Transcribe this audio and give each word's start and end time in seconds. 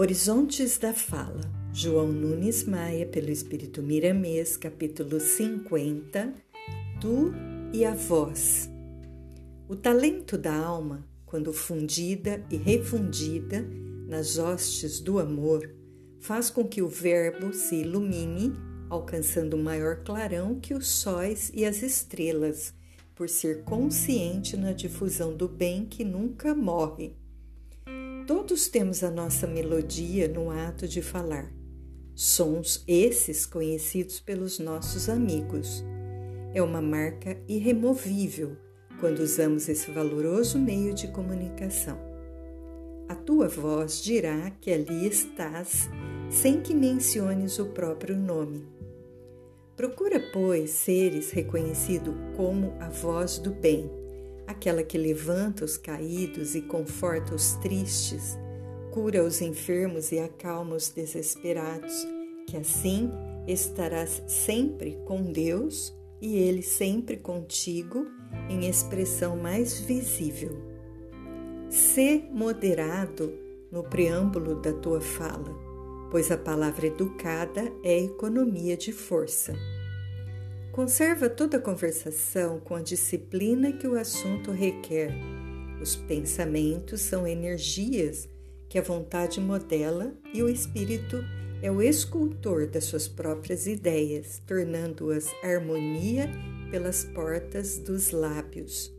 Horizontes 0.00 0.78
da 0.78 0.94
Fala, 0.94 1.42
João 1.74 2.10
Nunes 2.10 2.64
Maia, 2.64 3.04
pelo 3.04 3.28
Espírito 3.28 3.82
Miramês, 3.82 4.56
capítulo 4.56 5.20
50, 5.20 6.32
Tu 6.98 7.34
e 7.70 7.84
a 7.84 7.94
Voz. 7.94 8.70
O 9.68 9.76
talento 9.76 10.38
da 10.38 10.56
alma, 10.56 11.06
quando 11.26 11.52
fundida 11.52 12.42
e 12.50 12.56
refundida 12.56 13.62
nas 14.08 14.38
hostes 14.38 15.00
do 15.00 15.18
amor, 15.18 15.70
faz 16.18 16.48
com 16.48 16.66
que 16.66 16.80
o 16.80 16.88
Verbo 16.88 17.52
se 17.52 17.82
ilumine, 17.82 18.54
alcançando 18.88 19.58
maior 19.58 20.02
clarão 20.02 20.58
que 20.58 20.72
os 20.72 20.88
sóis 20.88 21.52
e 21.54 21.62
as 21.66 21.82
estrelas, 21.82 22.72
por 23.14 23.28
ser 23.28 23.64
consciente 23.64 24.56
na 24.56 24.72
difusão 24.72 25.36
do 25.36 25.46
bem 25.46 25.84
que 25.84 26.06
nunca 26.06 26.54
morre 26.54 27.20
Todos 28.26 28.68
temos 28.68 29.02
a 29.02 29.10
nossa 29.10 29.46
melodia 29.46 30.28
no 30.28 30.50
ato 30.50 30.86
de 30.86 31.02
falar. 31.02 31.52
Sons 32.14 32.82
esses 32.86 33.46
conhecidos 33.46 34.20
pelos 34.20 34.58
nossos 34.58 35.08
amigos. 35.08 35.84
É 36.52 36.62
uma 36.62 36.82
marca 36.82 37.36
irremovível 37.48 38.56
quando 38.98 39.20
usamos 39.20 39.68
esse 39.68 39.90
valoroso 39.90 40.58
meio 40.58 40.92
de 40.92 41.08
comunicação. 41.08 41.98
A 43.08 43.14
tua 43.14 43.48
voz 43.48 44.02
dirá 44.02 44.50
que 44.60 44.70
ali 44.70 45.06
estás, 45.06 45.88
sem 46.28 46.60
que 46.60 46.74
menciones 46.74 47.58
o 47.58 47.66
próprio 47.66 48.16
nome. 48.16 48.66
Procura, 49.76 50.20
pois, 50.32 50.70
seres 50.70 51.30
reconhecido 51.30 52.14
como 52.36 52.74
a 52.80 52.88
voz 52.88 53.38
do 53.38 53.50
bem 53.50 53.99
aquela 54.50 54.82
que 54.82 54.98
levanta 54.98 55.64
os 55.64 55.76
caídos 55.76 56.54
e 56.54 56.60
conforta 56.60 57.34
os 57.34 57.54
tristes, 57.54 58.36
cura 58.90 59.22
os 59.22 59.40
enfermos 59.40 60.10
e 60.10 60.18
acalma 60.18 60.74
os 60.74 60.90
desesperados, 60.90 62.06
que 62.46 62.56
assim 62.56 63.10
estarás 63.46 64.22
sempre 64.26 64.98
com 65.06 65.22
Deus 65.22 65.94
e 66.20 66.36
Ele 66.36 66.62
sempre 66.62 67.16
contigo 67.16 68.06
em 68.48 68.68
expressão 68.68 69.36
mais 69.36 69.78
visível. 69.80 70.58
Sê 71.68 72.24
moderado 72.32 73.32
no 73.70 73.84
preâmbulo 73.84 74.56
da 74.56 74.72
tua 74.72 75.00
fala, 75.00 75.56
pois 76.10 76.30
a 76.32 76.36
palavra 76.36 76.88
educada 76.88 77.72
é 77.84 78.00
economia 78.00 78.76
de 78.76 78.92
força. 78.92 79.54
Conserva 80.72 81.28
toda 81.28 81.56
a 81.56 81.60
conversação 81.60 82.60
com 82.60 82.76
a 82.76 82.82
disciplina 82.82 83.72
que 83.72 83.88
o 83.88 83.98
assunto 83.98 84.52
requer. 84.52 85.12
Os 85.82 85.96
pensamentos 85.96 87.00
são 87.00 87.26
energias 87.26 88.28
que 88.68 88.78
a 88.78 88.82
vontade 88.82 89.40
modela 89.40 90.14
e 90.32 90.42
o 90.42 90.48
espírito 90.48 91.24
é 91.60 91.70
o 91.72 91.82
escultor 91.82 92.68
das 92.68 92.84
suas 92.84 93.08
próprias 93.08 93.66
ideias, 93.66 94.40
tornando-as 94.46 95.26
harmonia 95.42 96.30
pelas 96.70 97.04
portas 97.04 97.78
dos 97.78 98.12
lábios. 98.12 98.94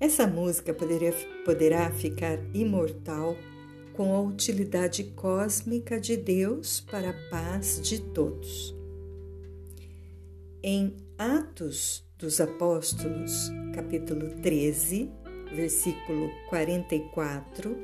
Essa 0.00 0.26
música 0.26 0.72
poderia, 0.72 1.12
poderá 1.44 1.90
ficar 1.90 2.38
imortal 2.54 3.36
com 3.92 4.14
a 4.14 4.20
utilidade 4.20 5.04
cósmica 5.04 6.00
de 6.00 6.16
Deus 6.16 6.80
para 6.80 7.10
a 7.10 7.30
paz 7.30 7.80
de 7.82 8.00
todos. 8.00 8.83
Em 10.66 10.96
Atos 11.18 12.02
dos 12.16 12.40
Apóstolos, 12.40 13.52
capítulo 13.74 14.30
13, 14.40 15.12
versículo 15.54 16.30
44, 16.48 17.76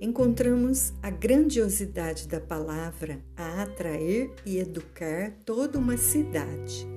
encontramos 0.00 0.94
a 1.02 1.10
grandiosidade 1.10 2.26
da 2.26 2.40
palavra 2.40 3.20
a 3.36 3.64
atrair 3.64 4.32
e 4.46 4.56
educar 4.56 5.34
toda 5.44 5.78
uma 5.78 5.98
cidade. 5.98 6.88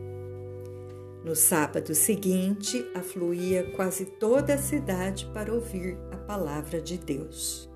No 1.25 1.35
sábado 1.35 1.93
seguinte, 1.93 2.89
afluía 2.95 3.69
quase 3.75 4.05
toda 4.05 4.53
a 4.53 4.57
cidade 4.57 5.29
para 5.33 5.53
ouvir 5.53 5.97
a 6.13 6.17
palavra 6.17 6.79
de 6.81 6.97
Deus. 6.97 7.69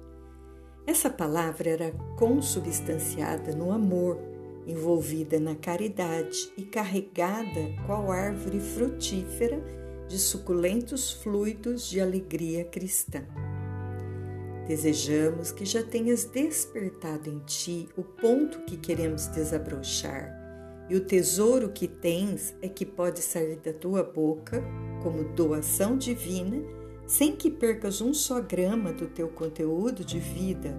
Essa 0.88 1.10
palavra 1.10 1.72
era 1.72 1.92
consubstanciada 2.16 3.54
no 3.54 3.74
amor 3.74 4.39
envolvida 4.70 5.40
na 5.40 5.56
caridade 5.56 6.52
e 6.56 6.64
carregada 6.64 7.74
qual 7.86 8.12
árvore 8.12 8.60
frutífera 8.60 9.62
de 10.08 10.18
suculentos 10.18 11.12
fluidos 11.12 11.90
de 11.90 12.00
alegria 12.00 12.64
cristã. 12.66 13.24
Desejamos 14.68 15.52
que 15.52 15.66
já 15.66 15.82
tenhas 15.82 16.26
despertado 16.26 17.30
em 17.30 17.40
ti 17.40 17.90
o 17.98 18.04
ponto 18.04 18.60
que 18.66 18.78
queremos 18.78 19.28
desabrochar, 19.28 20.38
e 20.90 20.96
o 20.96 21.02
tesouro 21.02 21.70
que 21.70 21.88
tens 21.88 22.56
é 22.62 22.68
que 22.68 22.86
pode 22.86 23.22
sair 23.22 23.58
da 23.58 23.74
tua 23.74 24.04
boca 24.04 24.64
como 25.02 25.24
doação 25.34 25.98
divina, 25.98 26.62
sem 27.08 27.36
que 27.36 27.50
percas 27.50 28.02
um 28.02 28.14
só 28.14 28.40
grama 28.42 28.94
do 28.94 29.08
teu 29.08 29.28
conteúdo 29.30 30.06
de 30.06 30.20
vida, 30.20 30.76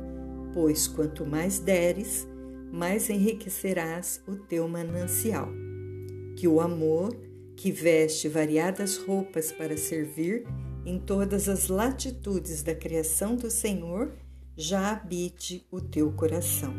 pois 0.53 0.87
quanto 0.87 1.27
mais 1.27 1.59
deres, 1.59 2.29
mais 2.73 3.11
enriquecerás 3.11 4.23
o 4.27 4.37
teu 4.37 4.69
manancial. 4.69 5.49
Que 6.37 6.47
o 6.47 6.61
amor, 6.61 7.17
que 7.57 7.71
veste 7.71 8.29
variadas 8.29 8.97
roupas 8.97 9.53
para 9.53 9.77
servir 9.77 10.47
em 10.85 10.99
todas 10.99 11.49
as 11.49 11.69
latitudes 11.69 12.63
da 12.63 12.75
criação 12.75 13.37
do 13.37 13.51
Senhor, 13.51 14.13
já 14.57 14.93
habite 14.93 15.67
o 15.71 15.81
teu 15.81 16.13
coração. 16.13 16.75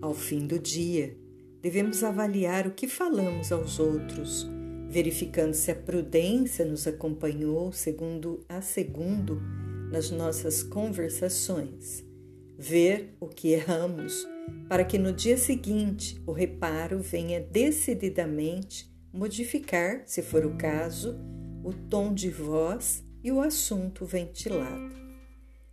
Ao 0.00 0.14
fim 0.14 0.46
do 0.46 0.58
dia, 0.58 1.16
devemos 1.62 2.02
avaliar 2.02 2.66
o 2.66 2.72
que 2.72 2.88
falamos 2.88 3.52
aos 3.52 3.78
outros, 3.78 4.46
verificando 4.88 5.54
se 5.54 5.70
a 5.70 5.74
prudência 5.74 6.64
nos 6.64 6.86
acompanhou 6.86 7.72
segundo 7.72 8.44
a 8.48 8.60
segundo 8.60 9.40
nas 9.90 10.10
nossas 10.10 10.62
conversações, 10.62 12.04
ver 12.58 13.16
o 13.20 13.28
que 13.28 13.48
erramos 13.52 14.26
para 14.68 14.84
que 14.84 14.98
no 14.98 15.12
dia 15.12 15.36
seguinte 15.36 16.20
o 16.26 16.32
reparo 16.32 16.98
venha 16.98 17.40
decididamente 17.40 18.92
modificar, 19.12 20.02
se 20.06 20.22
for 20.22 20.44
o 20.44 20.56
caso, 20.56 21.16
o 21.62 21.72
tom 21.72 22.12
de 22.12 22.28
voz 22.28 23.04
e 23.22 23.30
o 23.30 23.40
assunto 23.40 24.04
ventilado. 24.04 24.94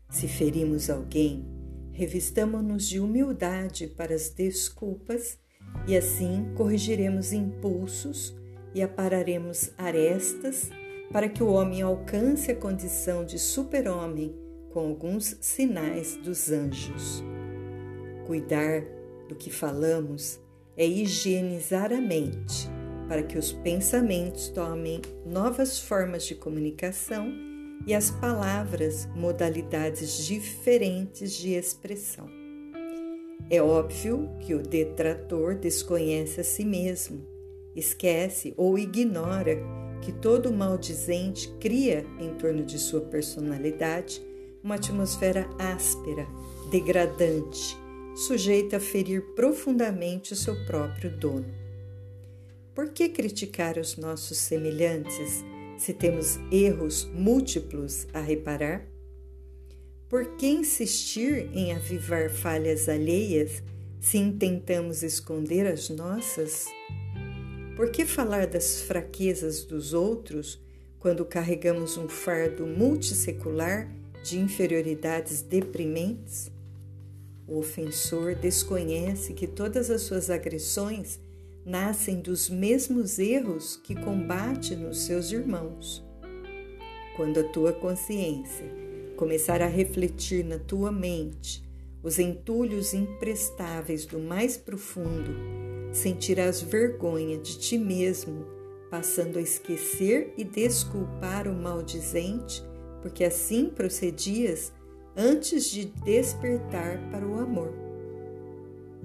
Se 0.09 0.27
ferimos 0.27 0.89
alguém, 0.89 1.45
revistamo-nos 1.91 2.87
de 2.87 2.99
humildade 2.99 3.87
para 3.87 4.13
as 4.13 4.29
desculpas 4.29 5.38
e 5.88 5.95
assim 5.95 6.53
corrigiremos 6.55 7.33
impulsos 7.33 8.35
e 8.73 8.81
apararemos 8.81 9.71
arestas 9.77 10.69
para 11.11 11.27
que 11.27 11.43
o 11.43 11.51
homem 11.51 11.81
alcance 11.81 12.51
a 12.51 12.55
condição 12.55 13.25
de 13.25 13.38
super-homem 13.38 14.35
com 14.71 14.79
alguns 14.79 15.38
sinais 15.41 16.15
dos 16.17 16.49
anjos. 16.51 17.31
Cuidar 18.25 18.83
do 19.27 19.35
que 19.35 19.49
falamos 19.49 20.39
é 20.77 20.85
higienizar 20.85 21.91
a 21.91 21.99
mente 21.99 22.69
para 23.07 23.23
que 23.23 23.37
os 23.37 23.51
pensamentos 23.51 24.47
tomem 24.49 25.01
novas 25.25 25.79
formas 25.79 26.23
de 26.23 26.33
comunicação 26.33 27.29
e 27.85 27.93
as 27.93 28.11
palavras 28.11 29.07
modalidades 29.15 30.25
diferentes 30.25 31.33
de 31.33 31.53
expressão. 31.53 32.29
É 33.49 33.61
óbvio 33.61 34.29
que 34.39 34.53
o 34.53 34.61
detrator 34.61 35.55
desconhece 35.55 36.39
a 36.39 36.43
si 36.43 36.63
mesmo, 36.63 37.25
esquece 37.75 38.53
ou 38.56 38.77
ignora 38.77 39.57
que 40.01 40.12
todo 40.12 40.53
maldizente 40.53 41.53
cria 41.59 42.06
em 42.19 42.33
torno 42.35 42.63
de 42.63 42.79
sua 42.79 43.01
personalidade 43.01 44.21
uma 44.63 44.75
atmosfera 44.75 45.50
áspera, 45.59 46.27
degradante, 46.69 47.77
sujeita 48.16 48.78
a 48.78 48.80
ferir 48.80 49.22
profundamente 49.36 50.34
o 50.34 50.36
seu 50.36 50.56
próprio 50.66 51.10
dono. 51.10 51.54
Por 52.74 52.90
que 52.90 53.10
criticar 53.10 53.78
os 53.78 53.98
nossos 53.98 54.38
semelhantes 54.38 55.44
se 55.78 55.94
temos 55.94 56.40
erros 56.52 57.10
múltiplos 57.13 58.08
a 58.13 58.19
reparar? 58.19 58.88
Por 60.10 60.36
que 60.36 60.48
insistir 60.48 61.50
em 61.54 61.74
avivar 61.74 62.30
falhas 62.30 62.90
alheias 62.90 63.63
se 64.00 64.18
intentamos 64.18 65.04
esconder 65.04 65.66
as 65.66 65.90
nossas? 65.90 66.66
Por 67.75 67.92
que 67.92 68.06
falar 68.06 68.46
das 68.46 68.81
fraquezas 68.81 69.63
dos 69.63 69.94
outros 69.94 70.62
quando 71.00 71.25
carregamos 71.25 71.98
um 71.98 72.08
fardo 72.08 72.68
multissecular 72.68 73.90
de 74.24 74.38
inferioridades 74.38 75.42
deprimentes? 75.42 76.50
O 77.47 77.59
ofensor 77.59 78.35
desconhece 78.35 79.33
que 79.33 79.47
todas 79.47 79.89
as 79.89 80.01
suas 80.01 80.29
agressões 80.29 81.19
nascem 81.65 82.19
dos 82.19 82.49
mesmos 82.49 83.19
erros 83.19 83.75
que 83.83 83.95
combate 83.95 84.75
nos 84.75 85.05
seus 85.05 85.31
irmãos. 85.31 86.03
Quando 87.15 87.39
a 87.39 87.43
tua 87.43 87.73
consciência 87.73 88.65
começar 89.15 89.61
a 89.61 89.67
refletir 89.67 90.43
na 90.43 90.57
tua 90.57 90.91
mente 90.91 91.63
os 92.03 92.17
entulhos 92.17 92.93
imprestáveis 92.93 94.05
do 94.05 94.17
mais 94.17 94.57
profundo, 94.57 95.35
sentirás 95.91 96.61
vergonha 96.61 97.38
de 97.38 97.59
ti 97.59 97.77
mesmo, 97.77 98.45
passando 98.89 99.38
a 99.38 99.41
esquecer 99.41 100.33
e 100.35 100.43
desculpar 100.43 101.47
o 101.47 101.53
maldizente, 101.53 102.63
porque 103.01 103.23
assim 103.23 103.69
procedias 103.69 104.73
antes 105.16 105.69
de 105.69 105.86
despertar 105.86 107.00
para 107.12 107.28
o 107.28 107.40
amor. 107.40 107.74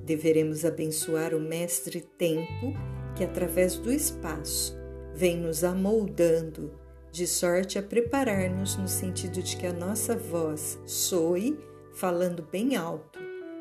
Deveremos 0.04 0.64
abençoar 0.64 1.34
o 1.34 1.40
Mestre 1.40 2.00
Tempo, 2.00 2.72
que 3.16 3.24
através 3.24 3.76
do 3.76 3.92
espaço 3.92 4.76
vem 5.14 5.36
nos 5.36 5.64
amoldando, 5.64 6.70
de 7.10 7.26
sorte 7.26 7.78
a 7.78 7.82
preparar-nos 7.82 8.76
no 8.76 8.86
sentido 8.86 9.42
de 9.42 9.56
que 9.56 9.66
a 9.66 9.72
nossa 9.72 10.14
voz 10.14 10.78
soe 10.84 11.58
falando 11.94 12.46
bem 12.52 12.76
alto 12.76 13.18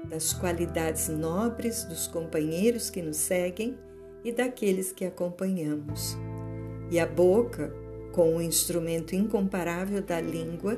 das 0.10 0.34
qualidades 0.34 1.08
nobres 1.08 1.84
dos 1.86 2.08
companheiros 2.08 2.90
que 2.90 3.02
nos 3.02 3.18
seguem 3.18 3.78
e 4.24 4.32
daqueles 4.32 4.92
que 4.92 5.06
acompanhamos. 5.06 6.18
E 6.92 7.00
a 7.00 7.06
boca, 7.06 7.74
com 8.12 8.36
o 8.36 8.42
instrumento 8.42 9.16
incomparável 9.16 10.02
da 10.02 10.22
língua, 10.22 10.78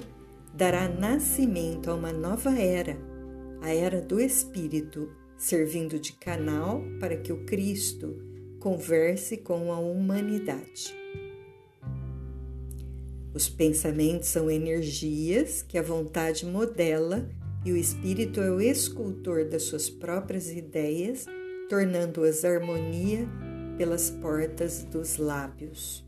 dará 0.57 0.89
nascimento 0.89 1.92
a 1.92 1.94
uma 1.94 2.12
nova 2.12 2.50
era, 2.59 2.98
a 3.62 3.71
era 3.71 4.01
do 4.01 4.19
Espírito, 4.19 5.07
servindo 5.38 6.00
de 6.00 6.13
canal 6.13 6.81
para 7.00 7.15
que 7.15 7.31
o 7.31 7.45
Cristo 7.45 8.18
converse 8.59 9.38
com 9.38 9.71
a 9.71 9.77
humanidade. 9.77 10.98
Os 13.36 13.48
pensamentos 13.48 14.30
são 14.30 14.50
energias 14.50 15.62
que 15.62 15.77
a 15.77 15.83
vontade 15.83 16.44
modela 16.44 17.30
e 17.63 17.71
o 17.71 17.77
espírito 17.77 18.42
é 18.42 18.50
o 18.50 18.59
escultor 18.59 19.45
das 19.45 19.63
suas 19.63 19.92
próprias 19.92 20.50
ideias, 20.50 21.27
tornando-as 21.69 22.44
harmonia 22.44 23.27
pelas 23.77 24.09
portas 24.09 24.83
dos 24.86 25.18
lábios. 25.18 26.06